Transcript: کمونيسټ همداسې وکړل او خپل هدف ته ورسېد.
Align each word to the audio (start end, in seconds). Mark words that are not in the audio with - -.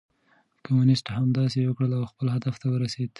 کمونيسټ 0.63 1.05
همداسې 1.19 1.59
وکړل 1.63 1.91
او 1.99 2.09
خپل 2.11 2.27
هدف 2.35 2.55
ته 2.61 2.67
ورسېد. 2.69 3.09